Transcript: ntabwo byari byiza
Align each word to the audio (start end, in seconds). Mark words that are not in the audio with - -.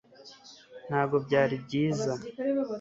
ntabwo 0.87 1.15
byari 1.25 1.55
byiza 1.65 2.11